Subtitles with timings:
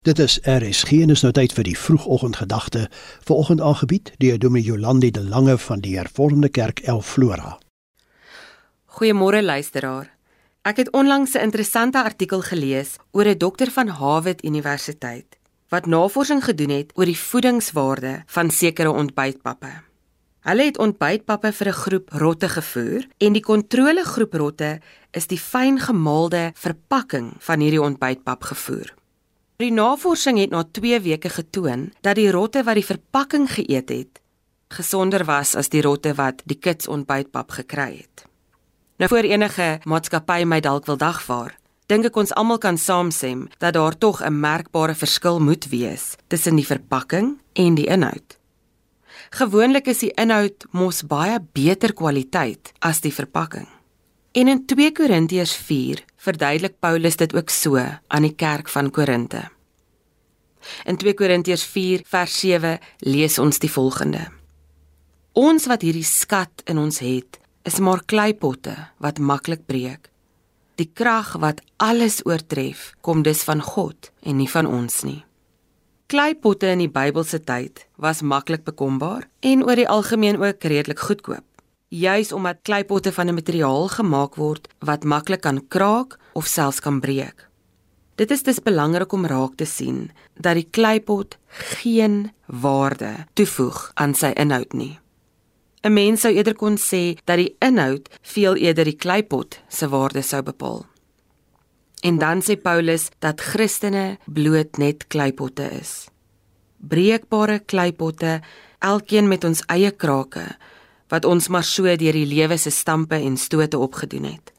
[0.00, 2.86] Dit is RSG en is nou tyd vir die vroegoggendgedagte.
[3.28, 7.58] Vanoggend aangebied deur Dominee Jolandi de Lange van die Hervormde Kerk El Flora.
[8.96, 10.08] Goeiemôre luisteraar.
[10.62, 15.36] Ek het onlangs 'n interessante artikel gelees oor 'n dokter van Harvard Universiteit
[15.68, 19.72] wat navorsing gedoen het oor die voedingswaarde van sekere ontbytpappe.
[20.40, 24.80] Hulle het ontbytpappe vir 'n groep rotte gevoer en die kontrolegroep rotte
[25.10, 28.98] is die fyn gemaalde verpakking van hierdie ontbytpap gevoer.
[29.60, 34.20] Die navorsing het na 2 weke getoon dat die rotte wat die verpakking geëet het,
[34.72, 38.24] gesonder was as die rotte wat die kits ontbytpap gekry het.
[38.96, 41.52] Nou voor enige maatskappy my dalk wil dagvaar,
[41.92, 46.56] dink ek ons almal kan saamstem dat daar tog 'n merkbare verskil moet wees tussen
[46.56, 48.38] die verpakking en die inhoud.
[49.30, 53.68] Gewoonlik is die inhoud mos baie beter kwaliteit as die verpakking.
[54.32, 59.48] En in 2 Korintiërs 4 verduidelik Paulus dit ook so aan die kerk van Korinte.
[60.84, 64.26] In 2 Korintiërs 4 vers 7 lees ons die volgende:
[65.32, 70.10] Ons wat hierdie skat in ons het, is maar kleipotte wat maklik breek.
[70.76, 75.24] Die krag wat alles oortref, kom dus van God en nie van ons nie.
[76.10, 81.44] Kleipotte in die Bybelse tyd was maklik bekombaar en oor die algemeen ook redelik goedkoop
[81.90, 87.00] juis omdat kleipotte van 'n materiaal gemaak word wat maklik kan kraak of selfs kan
[87.00, 87.48] breek.
[88.14, 94.14] Dit is dus belangrik om raak te sien dat die kleipot geen waarde toevoeg aan
[94.14, 94.98] sy inhoud nie.
[95.82, 100.22] 'n Mens sou eerder kon sê dat die inhoud veel eerder die kleipot se waarde
[100.22, 100.86] sou bepaal.
[102.00, 106.08] En dan sê Paulus dat Christene bloot net kleipotte is.
[106.76, 108.40] Breekbare kleipotte,
[108.78, 110.56] elkeen met ons eie krake
[111.10, 114.52] wat ons maar so deur die lewe se stampe en stote opgedoen het.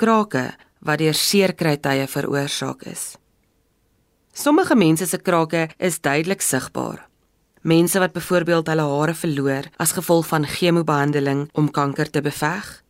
[0.00, 3.14] Krake wat deur seerkrytye veroorsaak is.
[4.32, 7.06] Sommige mense se krake is duidelik sigbaar.
[7.62, 12.82] Mense wat byvoorbeeld hulle hare verloor as gevolg van chemobehandeling om kanker te beveg,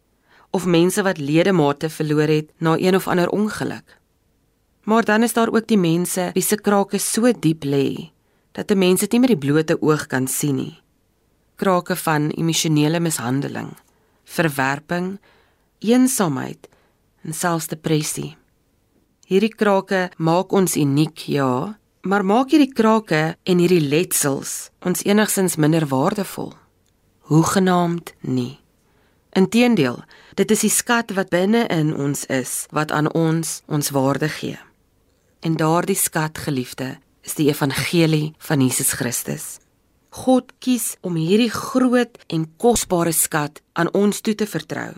[0.50, 3.98] of mense wat ledemate verloor het na een of ander ongeluk.
[4.84, 8.10] Maar dan is daar ook die mense wie se krake so diep lê
[8.52, 10.85] dat 'n mens dit nie met die blote oog kan sien nie
[11.56, 13.72] krake van emosionele mishandeling,
[14.24, 15.16] verwerping,
[15.84, 16.68] eensaamheid
[17.24, 18.36] en selfs depressie.
[19.26, 25.58] Hierdie krake maak ons uniek, ja, maar maak hierdie krake en hierdie letsels ons enigsins
[25.58, 26.52] minder waardevol?
[27.26, 28.60] Hoegenaamd nie.
[29.36, 29.98] Inteendeel,
[30.38, 34.56] dit is die skat wat binne in ons is wat aan ons ons waarde gee.
[35.44, 36.96] En daardie skat, geliefde,
[37.26, 39.58] is die evangelie van Jesus Christus.
[40.16, 44.94] God kies om hierdie groot en kosbare skat aan ons toe te vertrou.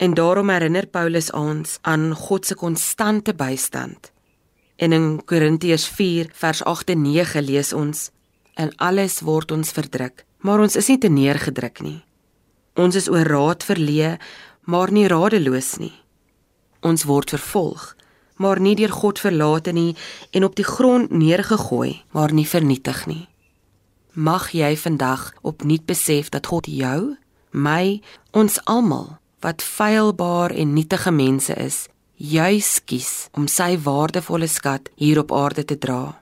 [0.00, 4.10] En daarom herinner Paulus ons aan God se konstante bystand.
[4.76, 8.10] En in Korintiërs 4 vers 8 en 9 lees ons:
[8.56, 12.04] "In alles word ons verdruk, maar ons is nie te neergedruk nie.
[12.74, 14.18] Ons is oor raad verleë,
[14.64, 15.94] maar nie radeloos nie.
[16.80, 17.96] Ons word vervolg,
[18.36, 19.96] maar nie deur God verlate nie
[20.30, 23.28] en op die grond neergegooi, maar nie vernietig nie."
[24.16, 27.16] Mag jy vandag opnuut besef dat God jou,
[27.52, 28.00] my,
[28.32, 35.20] ons almal wat feilbaar en nietige mense is, juis kies om sy waardevolle skat hier
[35.20, 36.16] op aarde te dra.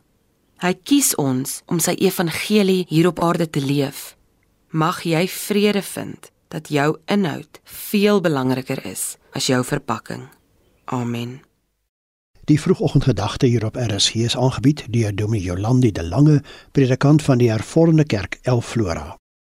[0.58, 4.14] Hy kies ons om sy evangelie hier op aarde te leef.
[4.74, 10.28] Mag jy vrede vind dat jou inhoud veel belangriker is as jou verpakking.
[10.90, 11.40] Amen.
[12.44, 17.50] Die vroegoggendgedagte hier op RSG is aangebied deur Dominee Jolandi de Lange, predikant van die
[17.50, 19.23] Hervormde Kerk Elflora.